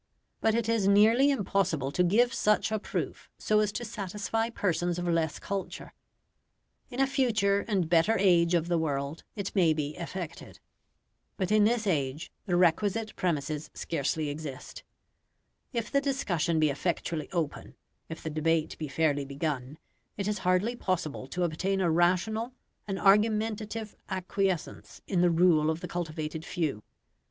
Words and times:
But 0.39 0.55
it 0.55 0.67
is 0.67 0.87
nearly 0.87 1.29
impossible 1.29 1.91
to 1.91 2.03
give 2.03 2.33
such 2.33 2.71
a 2.71 2.79
proof 2.79 3.29
so 3.37 3.59
as 3.59 3.71
to 3.73 3.85
satisfy 3.85 4.49
persons 4.49 4.97
of 4.97 5.07
less 5.07 5.37
culture. 5.37 5.93
In 6.89 6.99
a 6.99 7.05
future 7.05 7.63
and 7.67 7.87
better 7.87 8.17
age 8.17 8.55
of 8.55 8.67
the 8.67 8.79
world 8.79 9.23
it 9.35 9.53
may 9.55 9.73
be 9.73 9.95
effected; 9.97 10.59
but 11.37 11.51
in 11.51 11.65
this 11.65 11.85
age 11.85 12.31
the 12.47 12.55
requisite 12.55 13.15
premises 13.15 13.69
scarcely 13.75 14.29
exist; 14.29 14.81
if 15.71 15.91
the 15.91 16.01
discussion 16.01 16.59
be 16.59 16.71
effectually 16.71 17.29
open, 17.31 17.75
if 18.09 18.23
the 18.23 18.31
debate 18.31 18.75
be 18.79 18.87
fairly 18.87 19.23
begun, 19.23 19.77
it 20.17 20.27
is 20.27 20.39
hardly 20.39 20.75
possible 20.75 21.27
to 21.27 21.43
obtain 21.43 21.79
a 21.79 21.91
rational, 21.91 22.53
an 22.87 22.97
argumentative 22.97 23.95
acquiescence 24.09 25.03
in 25.05 25.21
the 25.21 25.29
rule 25.29 25.69
of 25.69 25.79
the 25.79 25.87
cultivated 25.87 26.43
few. 26.43 26.81